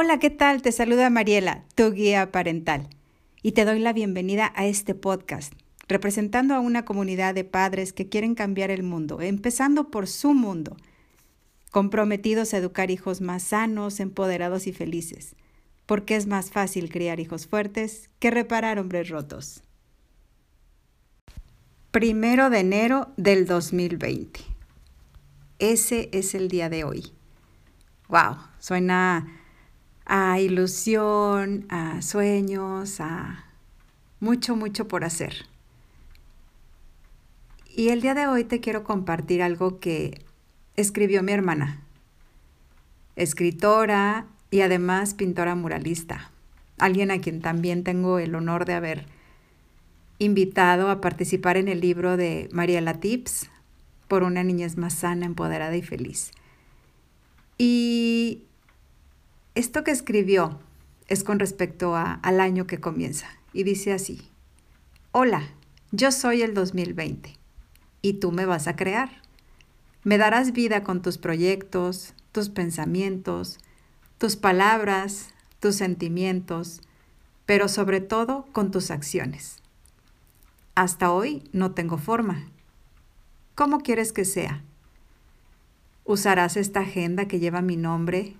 Hola, 0.00 0.20
¿qué 0.20 0.30
tal? 0.30 0.62
Te 0.62 0.70
saluda 0.70 1.10
Mariela, 1.10 1.64
tu 1.74 1.90
guía 1.90 2.30
parental, 2.30 2.88
y 3.42 3.50
te 3.50 3.64
doy 3.64 3.80
la 3.80 3.92
bienvenida 3.92 4.52
a 4.54 4.64
este 4.64 4.94
podcast, 4.94 5.52
representando 5.88 6.54
a 6.54 6.60
una 6.60 6.84
comunidad 6.84 7.34
de 7.34 7.42
padres 7.42 7.92
que 7.92 8.08
quieren 8.08 8.36
cambiar 8.36 8.70
el 8.70 8.84
mundo, 8.84 9.20
empezando 9.20 9.90
por 9.90 10.06
su 10.06 10.34
mundo, 10.34 10.76
comprometidos 11.72 12.54
a 12.54 12.58
educar 12.58 12.92
hijos 12.92 13.20
más 13.20 13.42
sanos, 13.42 13.98
empoderados 13.98 14.68
y 14.68 14.72
felices, 14.72 15.34
porque 15.84 16.14
es 16.14 16.28
más 16.28 16.52
fácil 16.52 16.90
criar 16.90 17.18
hijos 17.18 17.48
fuertes 17.48 18.08
que 18.20 18.30
reparar 18.30 18.78
hombres 18.78 19.08
rotos. 19.08 19.64
Primero 21.90 22.50
de 22.50 22.60
enero 22.60 23.08
del 23.16 23.46
2020. 23.46 24.42
Ese 25.58 26.08
es 26.12 26.36
el 26.36 26.46
día 26.46 26.68
de 26.68 26.84
hoy. 26.84 27.12
Wow, 28.08 28.36
suena 28.60 29.38
a 30.08 30.40
ilusión, 30.40 31.66
a 31.68 32.00
sueños, 32.00 32.98
a 33.00 33.44
mucho, 34.20 34.56
mucho 34.56 34.88
por 34.88 35.04
hacer. 35.04 35.46
Y 37.76 37.90
el 37.90 38.00
día 38.00 38.14
de 38.14 38.26
hoy 38.26 38.42
te 38.44 38.60
quiero 38.60 38.82
compartir 38.82 39.42
algo 39.42 39.78
que 39.78 40.24
escribió 40.76 41.22
mi 41.22 41.32
hermana, 41.32 41.82
escritora 43.16 44.26
y 44.50 44.62
además 44.62 45.12
pintora 45.12 45.54
muralista, 45.54 46.30
alguien 46.78 47.10
a 47.10 47.20
quien 47.20 47.42
también 47.42 47.84
tengo 47.84 48.18
el 48.18 48.34
honor 48.34 48.64
de 48.64 48.74
haber 48.74 49.06
invitado 50.18 50.90
a 50.90 51.02
participar 51.02 51.58
en 51.58 51.68
el 51.68 51.80
libro 51.80 52.16
de 52.16 52.48
Mariela 52.50 52.94
Tips 52.94 53.50
por 54.08 54.22
una 54.22 54.42
niñez 54.42 54.78
más 54.78 54.94
sana, 54.94 55.26
empoderada 55.26 55.76
y 55.76 55.82
feliz. 55.82 56.32
Y 57.58 58.47
esto 59.58 59.82
que 59.82 59.90
escribió 59.90 60.60
es 61.08 61.24
con 61.24 61.40
respecto 61.40 61.96
al 61.96 62.40
año 62.40 62.68
que 62.68 62.78
comienza 62.78 63.26
y 63.52 63.64
dice 63.64 63.92
así, 63.92 64.30
hola, 65.10 65.48
yo 65.90 66.12
soy 66.12 66.42
el 66.42 66.54
2020 66.54 67.34
y 68.00 68.12
tú 68.14 68.30
me 68.30 68.46
vas 68.46 68.68
a 68.68 68.76
crear. 68.76 69.10
Me 70.04 70.16
darás 70.16 70.52
vida 70.52 70.84
con 70.84 71.02
tus 71.02 71.18
proyectos, 71.18 72.14
tus 72.30 72.50
pensamientos, 72.50 73.58
tus 74.18 74.36
palabras, 74.36 75.34
tus 75.58 75.74
sentimientos, 75.74 76.80
pero 77.44 77.66
sobre 77.66 78.00
todo 78.00 78.46
con 78.52 78.70
tus 78.70 78.92
acciones. 78.92 79.56
Hasta 80.76 81.10
hoy 81.10 81.42
no 81.50 81.72
tengo 81.72 81.98
forma. 81.98 82.48
¿Cómo 83.56 83.80
quieres 83.80 84.12
que 84.12 84.24
sea? 84.24 84.62
Usarás 86.04 86.56
esta 86.56 86.82
agenda 86.82 87.26
que 87.26 87.40
lleva 87.40 87.60
mi 87.60 87.76
nombre 87.76 88.36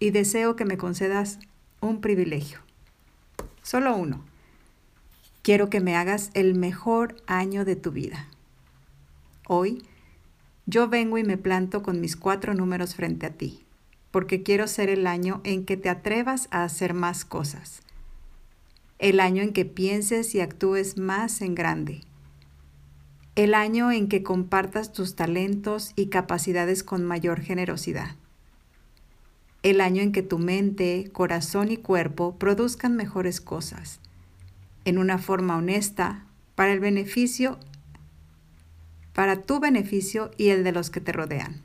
y 0.00 0.10
deseo 0.10 0.56
que 0.56 0.64
me 0.64 0.76
concedas 0.76 1.38
un 1.80 2.00
privilegio. 2.00 2.60
Solo 3.62 3.96
uno. 3.96 4.24
Quiero 5.42 5.70
que 5.70 5.80
me 5.80 5.96
hagas 5.96 6.30
el 6.34 6.54
mejor 6.54 7.16
año 7.26 7.64
de 7.64 7.76
tu 7.76 7.90
vida. 7.90 8.28
Hoy 9.46 9.82
yo 10.66 10.88
vengo 10.88 11.18
y 11.18 11.24
me 11.24 11.38
planto 11.38 11.82
con 11.82 12.00
mis 12.00 12.16
cuatro 12.16 12.54
números 12.54 12.94
frente 12.94 13.26
a 13.26 13.30
ti, 13.30 13.64
porque 14.10 14.42
quiero 14.42 14.66
ser 14.66 14.90
el 14.90 15.06
año 15.06 15.40
en 15.44 15.64
que 15.64 15.76
te 15.76 15.88
atrevas 15.88 16.48
a 16.50 16.64
hacer 16.64 16.92
más 16.92 17.24
cosas. 17.24 17.80
El 18.98 19.20
año 19.20 19.42
en 19.42 19.52
que 19.52 19.64
pienses 19.64 20.34
y 20.34 20.40
actúes 20.40 20.98
más 20.98 21.40
en 21.40 21.54
grande. 21.54 22.02
El 23.36 23.54
año 23.54 23.92
en 23.92 24.08
que 24.08 24.22
compartas 24.22 24.92
tus 24.92 25.14
talentos 25.14 25.92
y 25.94 26.06
capacidades 26.06 26.82
con 26.82 27.04
mayor 27.04 27.40
generosidad 27.40 28.16
el 29.62 29.80
año 29.80 30.02
en 30.02 30.12
que 30.12 30.22
tu 30.22 30.38
mente, 30.38 31.10
corazón 31.12 31.70
y 31.70 31.76
cuerpo 31.76 32.36
produzcan 32.36 32.96
mejores 32.96 33.40
cosas, 33.40 34.00
en 34.84 34.98
una 34.98 35.18
forma 35.18 35.56
honesta, 35.56 36.24
para 36.54 36.72
el 36.72 36.80
beneficio, 36.80 37.58
para 39.12 39.42
tu 39.42 39.60
beneficio 39.60 40.30
y 40.36 40.48
el 40.48 40.64
de 40.64 40.72
los 40.72 40.90
que 40.90 41.00
te 41.00 41.12
rodean. 41.12 41.62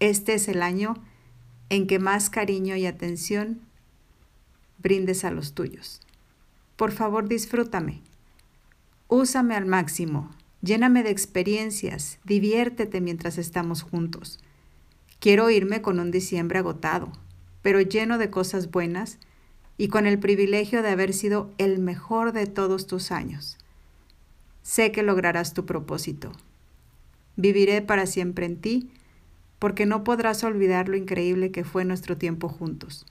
Este 0.00 0.34
es 0.34 0.48
el 0.48 0.62
año 0.62 0.94
en 1.68 1.86
que 1.86 1.98
más 1.98 2.30
cariño 2.30 2.76
y 2.76 2.86
atención 2.86 3.60
brindes 4.78 5.24
a 5.24 5.30
los 5.30 5.54
tuyos. 5.54 6.00
Por 6.76 6.92
favor, 6.92 7.28
disfrútame. 7.28 8.00
Úsame 9.08 9.54
al 9.54 9.66
máximo. 9.66 10.30
Lléname 10.62 11.02
de 11.02 11.10
experiencias. 11.10 12.18
Diviértete 12.24 13.00
mientras 13.00 13.38
estamos 13.38 13.82
juntos. 13.82 14.38
Quiero 15.22 15.50
irme 15.50 15.82
con 15.82 16.00
un 16.00 16.10
diciembre 16.10 16.58
agotado, 16.58 17.12
pero 17.62 17.80
lleno 17.80 18.18
de 18.18 18.28
cosas 18.28 18.72
buenas 18.72 19.20
y 19.78 19.86
con 19.86 20.04
el 20.06 20.18
privilegio 20.18 20.82
de 20.82 20.88
haber 20.88 21.12
sido 21.12 21.52
el 21.58 21.78
mejor 21.78 22.32
de 22.32 22.48
todos 22.48 22.88
tus 22.88 23.12
años. 23.12 23.56
Sé 24.62 24.90
que 24.90 25.04
lograrás 25.04 25.54
tu 25.54 25.64
propósito. 25.64 26.32
Viviré 27.36 27.82
para 27.82 28.06
siempre 28.06 28.46
en 28.46 28.60
ti, 28.60 28.90
porque 29.60 29.86
no 29.86 30.02
podrás 30.02 30.42
olvidar 30.42 30.88
lo 30.88 30.96
increíble 30.96 31.52
que 31.52 31.62
fue 31.62 31.84
nuestro 31.84 32.16
tiempo 32.16 32.48
juntos. 32.48 33.06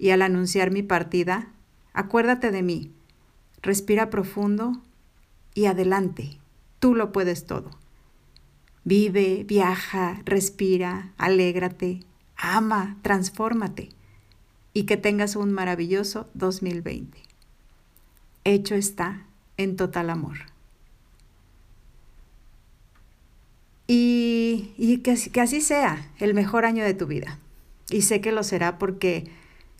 Y 0.00 0.10
al 0.10 0.22
anunciar 0.22 0.72
mi 0.72 0.82
partida, 0.82 1.52
acuérdate 1.92 2.50
de 2.50 2.64
mí, 2.64 2.90
respira 3.62 4.10
profundo 4.10 4.82
y 5.54 5.66
adelante, 5.66 6.40
tú 6.80 6.96
lo 6.96 7.12
puedes 7.12 7.46
todo. 7.46 7.70
Vive, 8.86 9.42
viaja, 9.42 10.22
respira, 10.24 11.12
alégrate, 11.18 12.04
ama, 12.36 12.98
transfórmate 13.02 13.88
y 14.74 14.84
que 14.84 14.96
tengas 14.96 15.34
un 15.34 15.52
maravilloso 15.52 16.30
2020. 16.34 17.18
Hecho 18.44 18.76
está 18.76 19.26
en 19.56 19.74
total 19.74 20.08
amor. 20.08 20.36
Y, 23.88 25.00
que, 25.02 25.16
que 25.32 25.40
así 25.40 25.60
sea 25.60 26.12
el 26.20 26.32
mejor 26.34 26.64
año 26.64 26.84
de 26.84 26.94
tu 26.94 27.08
vida. 27.08 27.40
Y 27.90 28.02
sé 28.02 28.20
que 28.20 28.30
lo 28.30 28.44
será 28.44 28.78
porque 28.78 29.28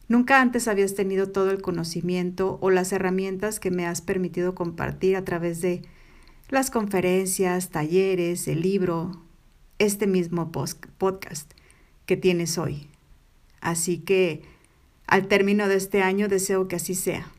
nunca 0.09 0.41
antes 0.41 0.67
habías 0.67 0.97
tenido 0.97 1.29
todo 1.29 1.53
el 1.53 1.63
conocimiento 1.63 2.59
o 2.61 2.71
las 2.71 2.91
herramientas 2.91 3.61
que 3.61 3.71
me 3.71 3.87
has 3.87 4.01
permitido 4.01 4.57
compartir 4.57 5.15
a 5.15 5.25
través 5.25 5.61
de 5.61 5.83
las 6.49 6.71
conferencias, 6.71 7.71
talleres, 7.71 8.47
el 8.47 8.63
libro, 8.63 9.21
este 9.79 10.07
mismo 10.07 10.53
podcast 10.53 11.51
que 12.07 12.17
tienes 12.17 12.57
hoy. 12.57 12.87
Así 13.61 13.99
que 13.99 14.43
al 15.07 15.27
término 15.27 15.69
de 15.69 15.77
este 15.77 16.03
año 16.03 16.29
deseo 16.29 16.69
que 16.69 16.77
así 16.77 16.95
sea. 16.95 17.33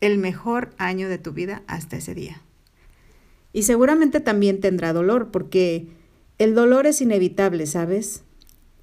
El 0.00 0.18
mejor 0.18 0.70
año 0.78 1.08
de 1.08 1.18
tu 1.18 1.32
vida 1.32 1.62
hasta 1.66 1.96
ese 1.96 2.14
día. 2.14 2.40
Y 3.52 3.62
seguramente 3.62 4.20
también 4.20 4.60
tendrá 4.60 4.92
dolor, 4.92 5.30
porque 5.30 5.86
el 6.38 6.54
dolor 6.54 6.86
es 6.86 7.00
inevitable, 7.00 7.66
¿sabes? 7.66 8.22